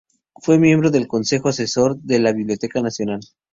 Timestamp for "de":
1.97-2.17